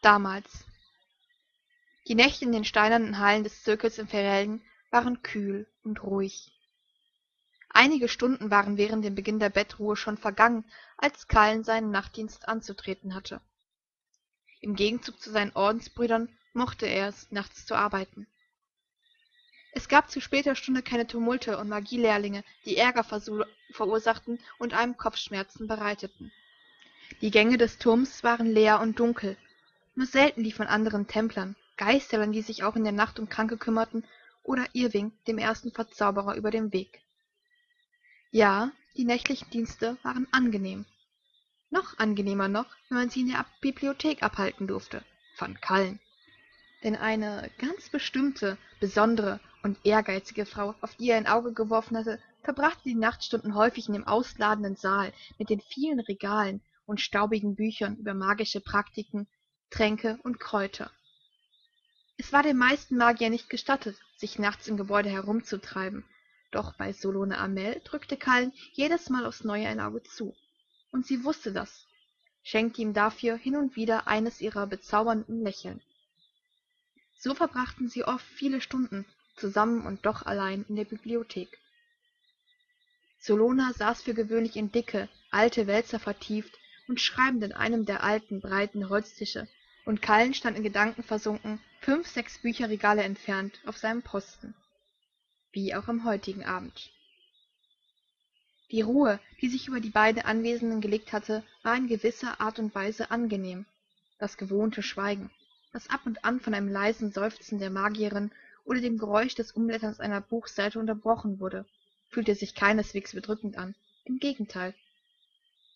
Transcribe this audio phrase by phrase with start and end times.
[0.00, 0.64] damals.
[2.06, 6.52] Die nächte in den steinernen hallen des zirkels in ferelden waren kühl und ruhig.
[7.68, 10.64] Einige stunden waren während dem beginn der bettruhe schon vergangen
[10.96, 13.40] als kallen seinen nachtdienst anzutreten hatte.
[14.60, 18.26] Im gegenzug zu seinen ordensbrüdern mochte er es nachts zu arbeiten.
[19.72, 23.04] Es gab zu später stunde keine tumulte und magielehrlinge die ärger
[23.72, 26.32] verursachten und einem kopfschmerzen bereiteten
[27.20, 29.36] die gänge des turms waren leer und dunkel.
[29.94, 33.56] Nur selten die von anderen templern geisterlern die sich auch in der nacht um kranke
[33.56, 34.04] kümmerten
[34.42, 37.00] oder irving dem ersten verzauberer über den weg.
[38.30, 40.84] Ja die nächtlichen dienste waren angenehm.
[41.70, 45.04] Noch angenehmer noch wenn man sie in der bibliothek abhalten durfte.
[45.36, 46.00] Fand kallen
[46.84, 52.20] denn eine ganz bestimmte besondere und ehrgeizige frau auf die er ein auge geworfen hatte
[52.42, 57.96] verbrachte die nachtstunden häufig in dem ausladenden saal mit den vielen regalen und staubigen büchern
[57.96, 59.28] über magische praktiken
[59.70, 60.90] tränke und kräuter.
[62.16, 66.04] Es war den meisten magiern nicht gestattet sich nachts im gebäude herumzutreiben.
[66.50, 70.34] Doch bei Solone Amel drückte kallen jedesmal aufs neue ein auge zu.
[70.90, 71.86] Und sie wusste das
[72.48, 75.82] schenkte ihm dafür hin und wieder eines ihrer bezaubernden lächeln.
[77.18, 79.04] So verbrachten sie oft viele stunden
[79.36, 81.58] zusammen und doch allein in der bibliothek.
[83.20, 86.56] Solona saß für gewöhnlich in dicke alte wälzer vertieft
[86.88, 89.46] und schreibend in einem der alten breiten holztische.
[89.84, 94.54] Und kallen stand in gedanken versunken fünf sechs bücherregale entfernt auf seinem posten.
[95.52, 96.90] Wie auch am heutigen abend.
[98.70, 102.74] Die ruhe die sich über die beiden anwesenden gelegt hatte war in gewisser art und
[102.74, 103.64] weise angenehm.
[104.18, 105.30] Das gewohnte schweigen
[105.72, 108.30] das ab und an von einem leisen seufzen der magierin
[108.64, 111.66] oder dem geräusch des umblätterns einer buchseite unterbrochen wurde
[112.08, 113.74] fühlte sich keineswegs bedrückend an.
[114.04, 114.74] Im gegenteil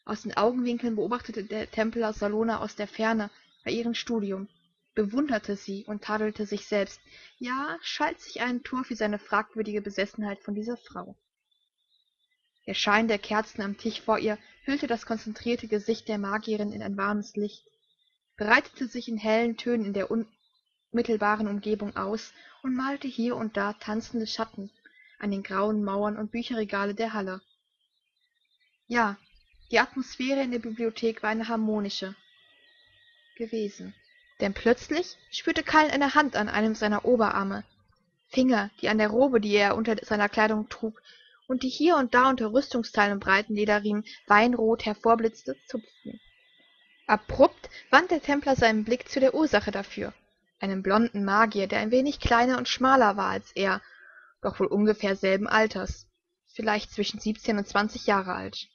[0.05, 3.31] aus den augenwinkeln beobachtete der templer salona aus der ferne
[3.65, 4.49] bei ihrem studium
[4.95, 7.01] bewunderte sie und tadelte sich selbst.
[7.39, 11.17] Ja schalt sich einen tor für seine fragwürdige besessenheit von dieser frau.
[12.67, 16.83] Der schein der kerzen am tisch vor ihr hüllte das konzentrierte gesicht der magierin in
[16.83, 17.65] ein warmes licht
[18.37, 22.33] breitete sich in hellen tönen in der unmittelbaren umgebung aus
[22.63, 24.71] und malte hier und da tanzende schatten
[25.19, 27.41] an den grauen mauern und bücherregale der halle.
[28.87, 29.17] Ja
[29.73, 32.15] die atmosphäre in der bibliothek war eine harmonische
[33.37, 33.95] gewesen.
[34.41, 37.65] Denn plötzlich spürte Karl eine hand an einem seiner oberarme.
[38.29, 41.01] Finger die an der robe die er unter seiner kleidung trug
[41.49, 46.21] und die hier und da unter rüstungsteilen und breiten lederriemen weinrot hervorblitzte zupften.
[47.07, 50.13] Abrupt wandte der templer seinen blick zu der ursache dafür
[50.61, 53.81] einem blonden magier der ein wenig kleiner und schmaler war als er
[54.43, 56.07] doch wohl ungefähr selben alters
[56.55, 58.69] vielleicht zwischen siebzehn und zwanzig jahre alt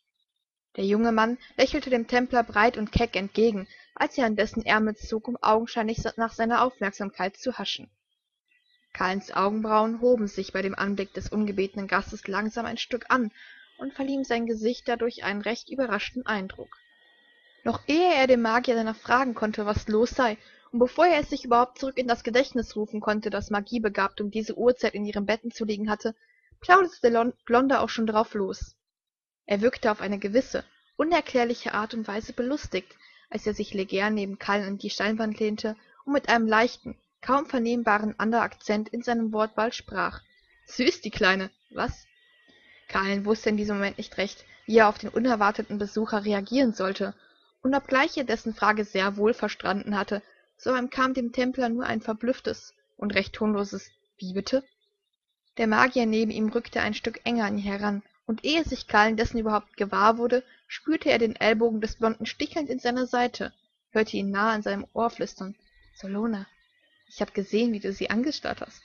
[0.78, 3.68] der junge mann lächelte dem templer breit und keck entgegen
[4.00, 7.90] als er an dessen ärmel zog um augenscheinlich nach seiner aufmerksamkeit zu haschen.
[8.94, 13.32] Karlens augenbrauen hoben sich bei dem anblick des ungebetenen gastes langsam ein stück an
[13.78, 16.78] und verliehen sein gesicht dadurch einen recht überraschten eindruck.
[17.64, 20.38] Noch ehe er den magier danach fragen konnte was los sei
[20.72, 24.32] und bevor er es sich überhaupt zurück in das gedächtnis rufen konnte dass magiebegabte um
[24.32, 26.16] diese uhrzeit in ihren betten zu liegen hatte
[26.60, 28.76] plauderte der blonde auch schon drauf los
[29.48, 30.64] er wirkte auf eine gewisse
[30.98, 32.96] unerklärliche art und weise belustigt
[33.30, 35.76] als er sich leger neben Karl an die steinwand lehnte
[36.06, 40.22] und mit einem leichten kaum vernehmbaren anderakzent in seinem wortwahl sprach.
[40.66, 41.50] Süß die kleine.
[41.72, 42.06] Was?
[42.88, 47.14] Karl wusste in diesem moment nicht recht wie er auf den unerwarteten besucher reagieren sollte.
[47.62, 50.22] Und obgleich er dessen frage sehr wohl verstanden hatte
[50.58, 54.64] so entkam dem templer nur ein verblüfftes und recht tonloses wie bitte?
[55.58, 59.16] Der magier neben ihm rückte ein stück enger an ihn heran und ehe sich Karl
[59.16, 63.54] dessen überhaupt gewahr wurde spürte er den ellbogen des blonden stichelnd in seiner seite
[63.92, 65.56] hörte ihn nahe an seinem ohr flüstern.
[65.96, 66.46] Salona
[67.08, 68.84] ich hab gesehen wie du sie angestarrt hast.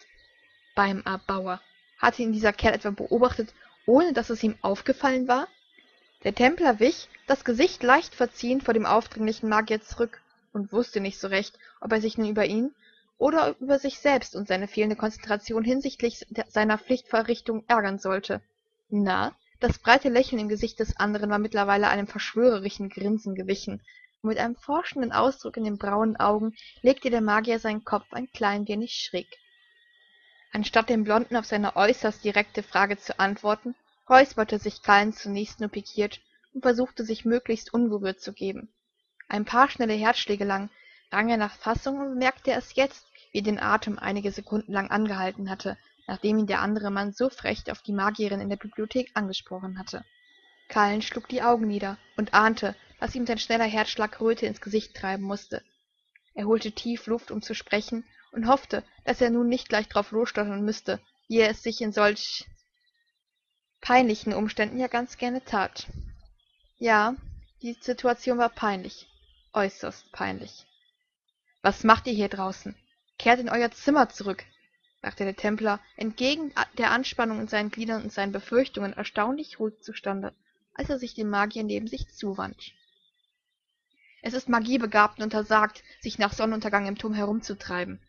[0.76, 1.60] Beim erbauer.
[1.98, 3.52] Hatte ihn dieser kerl etwa beobachtet
[3.84, 5.48] ohne dass es ihm aufgefallen war?
[6.22, 10.22] Der templer wich das gesicht leicht verziehen vor dem aufdringlichen magier zurück
[10.52, 12.72] und wusste nicht so recht ob er sich nun über ihn
[13.18, 18.40] oder über sich selbst und seine fehlende konzentration hinsichtlich seiner pflichtverrichtung ärgern sollte
[18.92, 23.80] na das breite lächeln im gesicht des anderen war mittlerweile einem verschwörerischen grinsen gewichen.
[24.20, 28.30] Und mit einem forschenden ausdruck in den braunen augen legte der magier seinen kopf ein
[28.32, 29.28] klein wenig schräg.
[30.52, 33.74] Anstatt dem blonden auf seine äußerst direkte frage zu antworten
[34.10, 36.20] räusperte sich kallen zunächst nur pikiert
[36.52, 38.68] und versuchte sich möglichst ungerührt zu geben.
[39.28, 40.70] Ein paar schnelle herzschläge lang
[41.10, 44.90] rang er nach fassung und bemerkte erst jetzt wie er den atem einige sekunden lang
[44.90, 49.10] angehalten hatte nachdem ihn der andere mann so frech auf die magierin in der bibliothek
[49.14, 50.04] angesprochen hatte
[50.68, 54.94] kallen schlug die augen nieder und ahnte was ihm sein schneller Herzschlag Röte ins Gesicht
[54.94, 55.64] treiben musste.
[56.34, 60.12] Er holte tief Luft, um zu sprechen, und hoffte, dass er nun nicht gleich drauf
[60.12, 62.46] losstottern müsste, wie er es sich in solch
[63.80, 65.88] peinlichen Umständen ja ganz gerne tat.
[66.78, 67.16] Ja,
[67.60, 69.08] die Situation war peinlich,
[69.52, 70.64] äußerst peinlich.
[71.60, 72.76] Was macht ihr hier draußen?
[73.18, 74.44] Kehrt in euer Zimmer zurück,
[75.02, 80.32] brachte der Templer entgegen der Anspannung in seinen Gliedern und seinen Befürchtungen erstaunlich ruhig zustande,
[80.74, 82.72] als er sich dem Magier neben sich zuwand.
[84.22, 88.00] Es ist Magiebegabten untersagt, sich nach Sonnenuntergang im Turm herumzutreiben.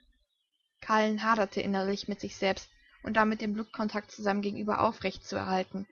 [0.79, 2.69] Kallen haderte innerlich mit sich selbst
[3.01, 5.87] und damit den Blickkontakt zu seinem Gegenüber aufrecht zu erhalten.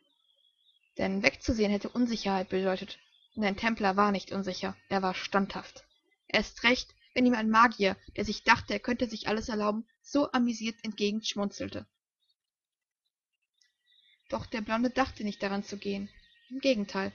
[1.00, 3.00] Denn wegzusehen hätte Unsicherheit bedeutet,
[3.36, 5.84] und ein Templer war nicht unsicher, er war standhaft.
[6.28, 10.32] Erst recht, wenn ihm ein Magier, der sich dachte, er könnte sich alles erlauben, so
[10.32, 11.86] amüsiert entgegenschmunzelte.
[14.30, 16.10] Doch der Blonde dachte nicht daran zu gehen.
[16.50, 17.14] Im Gegenteil.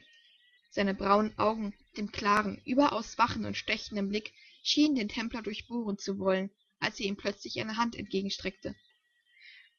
[0.70, 4.32] Seine braunen Augen, dem klaren, überaus wachen und stechenden Blick,
[4.62, 8.74] schienen den Templer durchbohren zu wollen, als er ihm plötzlich eine Hand entgegenstreckte.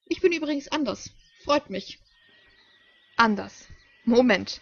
[0.06, 1.12] Ich bin übrigens anders.
[1.44, 2.00] Freut mich.
[3.18, 3.68] Anders.
[4.04, 4.62] Moment.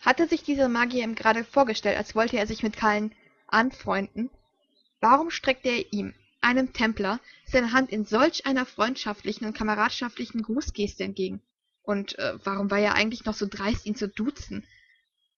[0.00, 3.14] Hatte sich dieser Magier ihm gerade vorgestellt, als wollte er sich mit Kallen
[3.46, 4.30] anfreunden?
[5.00, 11.04] Warum streckte er ihm, einem Templer, seine Hand in solch einer freundschaftlichen und kameradschaftlichen Grußgeste
[11.04, 11.42] entgegen?
[11.82, 14.64] Und äh, warum war er eigentlich noch so dreist, ihn zu duzen?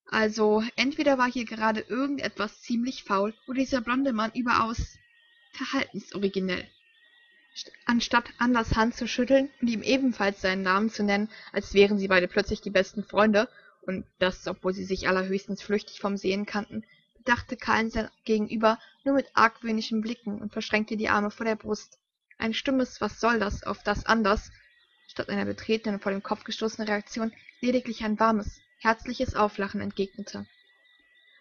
[0.06, 4.96] Also, entweder war hier gerade irgendetwas ziemlich faul, oder dieser blonde Mann überaus
[5.52, 6.66] verhaltensoriginell.
[7.84, 12.08] Anstatt Anders Hand zu schütteln und ihm ebenfalls seinen Namen zu nennen, als wären sie
[12.08, 13.49] beide plötzlich die besten Freunde,
[13.82, 16.84] und das, obwohl sie sich allerhöchstens flüchtig vom Sehen kannten,
[17.18, 21.98] bedachte Kallen sein Gegenüber nur mit argwöhnischen Blicken und verschränkte die Arme vor der Brust.
[22.38, 24.50] Ein stummes Was soll das, auf das Anders,
[25.08, 30.46] statt einer betretenen und vor dem Kopf gestoßenen Reaktion, lediglich ein warmes, herzliches Auflachen entgegnete.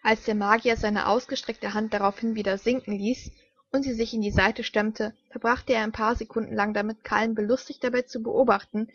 [0.02, 3.30] Als der Magier seine ausgestreckte Hand daraufhin wieder sinken ließ
[3.70, 7.34] und sie sich in die Seite stemmte, verbrachte er ein paar Sekunden lang damit, Kallen
[7.34, 8.88] belustigt dabei zu beobachten,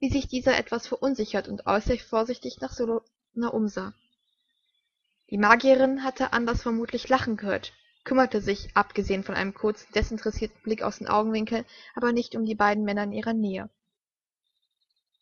[0.00, 3.94] wie sich dieser etwas verunsichert und äußerst vorsichtig nach Solona umsah.
[5.32, 7.72] Die Magierin hatte Anders vermutlich lachen gehört,
[8.04, 11.64] kümmerte sich, abgesehen von einem kurzen, desinteressierten Blick aus den Augenwinkeln,
[11.96, 13.68] aber nicht um die beiden Männer in ihrer Nähe.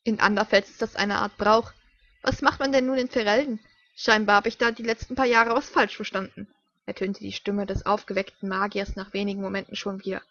[0.04, 1.72] In Anderfels ist das eine Art Brauch.
[2.20, 3.60] Was macht man denn nun in Ferelden?
[3.96, 6.46] Scheinbar habe ich da die letzten paar Jahre was falsch verstanden
[6.90, 10.22] ertönte die Stimme des aufgeweckten Magiers nach wenigen Momenten schon wieder.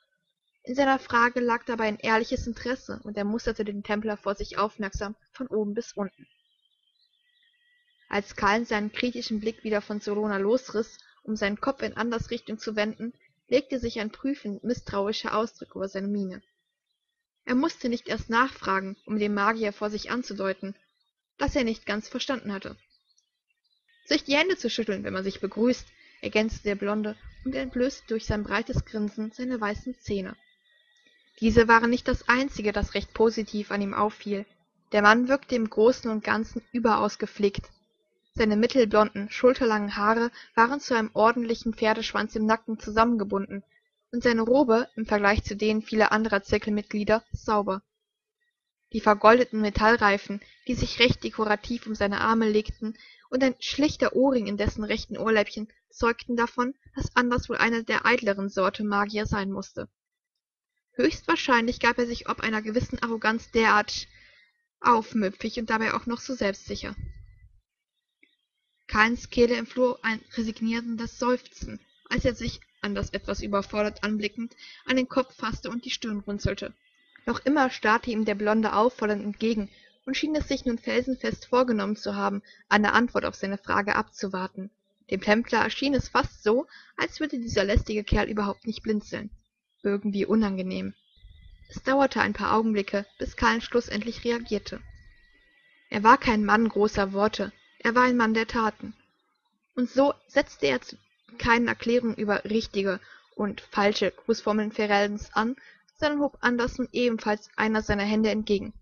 [0.63, 4.57] In seiner Frage lag dabei ein ehrliches Interesse, und er musterte den Templer vor sich
[4.57, 6.27] aufmerksam von oben bis unten.
[8.09, 12.57] Als Kallen seinen kritischen Blick wieder von Solona losriß, um seinen Kopf in Anders Richtung
[12.57, 13.13] zu wenden,
[13.47, 16.41] legte sich ein prüfend misstrauischer Ausdruck über seine Miene.
[17.45, 20.75] Er musste nicht erst nachfragen, um dem Magier vor sich anzudeuten,
[21.37, 22.75] dass er nicht ganz verstanden hatte.
[24.05, 25.87] Sich die Hände zu schütteln, wenn man sich begrüßt,
[26.21, 27.15] ergänzte der Blonde
[27.45, 30.35] und entblößte durch sein breites Grinsen seine weißen Zähne.
[31.41, 34.45] Diese waren nicht das einzige, das recht positiv an ihm auffiel.
[34.91, 37.69] Der Mann wirkte im Großen und Ganzen überaus gepflegt.
[38.39, 43.65] Seine mittelblonden, schulterlangen Haare waren zu einem ordentlichen Pferdeschwanz im Nacken zusammengebunden,
[44.13, 47.81] und seine Robe, im Vergleich zu denen vieler anderer Zirkelmitglieder, sauber.
[48.93, 50.39] Die vergoldeten Metallreifen,
[50.69, 52.97] die sich recht dekorativ um seine Arme legten,
[53.29, 58.05] und ein schlichter Ohrring in dessen rechten Ohrläppchen zeugten davon, dass Anders wohl einer der
[58.05, 59.89] eitleren Sorte Magier sein musste.
[60.93, 64.07] Höchstwahrscheinlich gab er sich ob einer gewissen Arroganz derart
[64.79, 66.95] aufmüpfig und dabei auch noch so selbstsicher.
[68.89, 71.79] Keins Kehle entfloh ein resignierendes Seufzen,
[72.09, 74.55] als er sich, Anders etwas überfordert anblickend,
[74.85, 76.73] an den Kopf fasste und die Stirn runzelte.
[77.25, 79.69] Noch immer starrte ihm der Blonde auffordernd entgegen
[80.05, 84.71] und schien es sich nun felsenfest vorgenommen zu haben, eine Antwort auf seine Frage abzuwarten.
[85.11, 89.29] Dem Templer erschien es fast so, als würde dieser lästige Kerl überhaupt nicht blinzeln.
[89.83, 90.93] Irgendwie unangenehm.
[91.67, 94.81] Es dauerte ein paar Augenblicke, bis Kallen schlussendlich reagierte.
[95.89, 98.93] Er war kein Mann großer Worte, er war ein Mann der Taten.
[99.75, 100.97] Und so setzte er zu
[101.37, 102.99] keinen Erklärungen über richtige
[103.35, 105.55] und falsche Grußformeln Fereldens an,
[105.95, 108.73] sondern hob Andersen ebenfalls einer seiner Hände entgegen.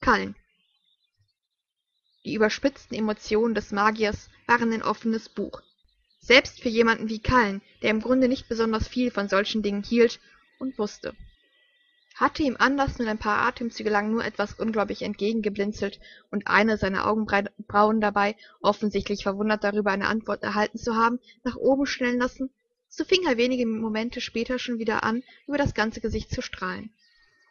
[0.00, 0.36] Kallen,
[2.26, 5.62] die überspitzten Emotionen des Magiers waren ein offenes Buch.
[6.18, 10.18] Selbst für jemanden wie Kallen, der im Grunde nicht besonders viel von solchen Dingen hielt
[10.58, 11.14] und wusste.
[12.16, 17.06] Hatte ihm Anders mit ein paar Atemzüge lang nur etwas ungläubig entgegengeblinzelt und eine seiner
[17.06, 22.48] Augenbrauen dabei, offensichtlich verwundert darüber, eine Antwort erhalten zu haben, nach oben schnellen lassen,
[22.88, 26.88] so fing er wenige Momente später schon wieder an, über das ganze Gesicht zu strahlen.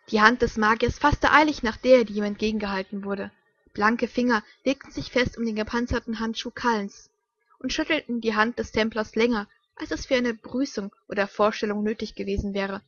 [0.09, 3.31] Die Hand des Magiers fasste eilig nach der, die ihm entgegengehalten wurde.
[3.75, 7.11] Blanke Finger legten sich fest um den gepanzerten Handschuh Kallens,
[7.59, 12.15] und schüttelten die hand des templers länger als es für eine begrüßung oder vorstellung nötig
[12.15, 12.81] gewesen wäre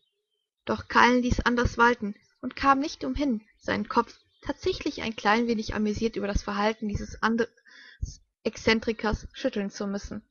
[0.67, 5.73] doch kallen ließ anders walten und kam nicht umhin seinen kopf tatsächlich ein klein wenig
[5.73, 7.17] amüsiert über das verhalten dieses
[8.43, 10.21] excentrikers schütteln zu müssen